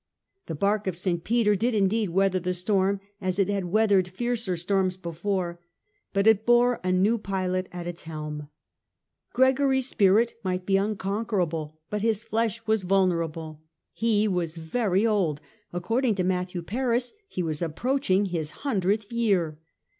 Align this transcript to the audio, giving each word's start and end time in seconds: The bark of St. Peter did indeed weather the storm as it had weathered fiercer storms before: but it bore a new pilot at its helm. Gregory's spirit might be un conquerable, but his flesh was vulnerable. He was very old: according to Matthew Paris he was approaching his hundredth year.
The 0.47 0.55
bark 0.55 0.87
of 0.87 0.97
St. 0.97 1.23
Peter 1.23 1.55
did 1.55 1.75
indeed 1.75 2.09
weather 2.09 2.39
the 2.39 2.55
storm 2.55 2.99
as 3.21 3.37
it 3.37 3.49
had 3.49 3.65
weathered 3.65 4.07
fiercer 4.07 4.57
storms 4.57 4.97
before: 4.97 5.59
but 6.11 6.25
it 6.25 6.43
bore 6.43 6.79
a 6.83 6.91
new 6.91 7.19
pilot 7.19 7.69
at 7.71 7.85
its 7.85 8.01
helm. 8.01 8.49
Gregory's 9.33 9.87
spirit 9.87 10.33
might 10.43 10.65
be 10.65 10.75
un 10.75 10.95
conquerable, 10.95 11.77
but 11.91 12.01
his 12.01 12.23
flesh 12.23 12.65
was 12.65 12.81
vulnerable. 12.81 13.61
He 13.93 14.27
was 14.27 14.57
very 14.57 15.05
old: 15.05 15.39
according 15.71 16.15
to 16.15 16.23
Matthew 16.23 16.63
Paris 16.63 17.13
he 17.27 17.43
was 17.43 17.61
approaching 17.61 18.25
his 18.25 18.49
hundredth 18.49 19.11
year. 19.11 19.59